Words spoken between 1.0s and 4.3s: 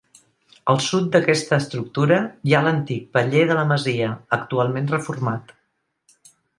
d'aquesta estructura hi ha l'antic paller de la masia,